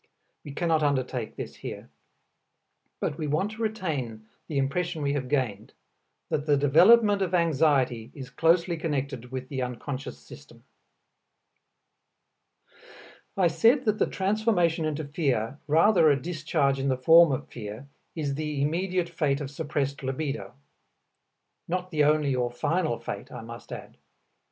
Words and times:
We 0.43 0.51
cannot 0.51 0.81
undertake 0.81 1.35
this 1.35 1.57
here. 1.57 1.91
But 2.99 3.19
we 3.19 3.27
want 3.27 3.51
to 3.51 3.61
retain 3.61 4.25
the 4.47 4.57
impression 4.57 5.03
we 5.03 5.13
have 5.13 5.29
gained, 5.29 5.73
that 6.29 6.47
the 6.47 6.57
development 6.57 7.21
of 7.21 7.35
anxiety 7.35 8.09
is 8.15 8.31
closely 8.31 8.77
connected 8.77 9.31
with 9.31 9.47
the 9.47 9.61
unconscious 9.61 10.17
system. 10.17 10.63
I 13.37 13.45
said 13.47 13.85
that 13.85 13.99
the 13.99 14.07
transformation 14.07 14.85
into 14.85 15.03
fear, 15.03 15.59
rather 15.67 16.09
a 16.09 16.19
discharge 16.19 16.79
in 16.79 16.87
the 16.89 16.97
form 16.97 17.31
of 17.31 17.47
fear, 17.49 17.87
is 18.15 18.33
the 18.33 18.59
immediate 18.59 19.07
fate 19.09 19.39
of 19.39 19.51
suppressed 19.51 20.01
libido. 20.01 20.55
Not 21.67 21.91
the 21.91 22.05
only 22.05 22.33
or 22.33 22.49
final 22.49 22.97
fate, 22.97 23.31
I 23.31 23.41
must 23.41 23.71
add. 23.71 23.97